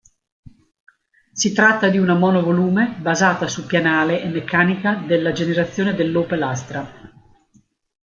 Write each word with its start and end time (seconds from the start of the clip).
Si 1.31 1.53
tratta 1.53 1.87
di 1.89 1.99
una 1.99 2.15
monovolume 2.15 2.95
basata 2.97 3.47
su 3.47 3.67
pianale 3.67 4.23
e 4.23 4.29
meccanica 4.29 4.95
della 4.95 5.31
generazione 5.31 5.93
dell'Opel 5.93 6.41
Astra. 6.41 6.91